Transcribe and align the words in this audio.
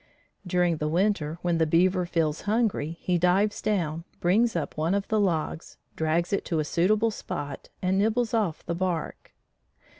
During 0.47 0.77
the 0.77 0.87
winter 0.87 1.37
when 1.43 1.59
the 1.59 1.67
beaver 1.67 2.07
feels 2.07 2.41
hungry, 2.49 2.97
he 3.01 3.19
dives 3.19 3.61
down, 3.61 4.03
brings 4.19 4.55
up 4.55 4.75
one 4.75 4.95
of 4.95 5.07
the 5.09 5.19
logs, 5.19 5.77
drags 5.95 6.33
it 6.33 6.43
to 6.45 6.57
a 6.57 6.65
suitable 6.65 7.11
spot 7.11 7.69
and 7.83 7.99
nibbles 7.99 8.33
off 8.33 8.65
the 8.65 8.73
bark. 8.73 9.31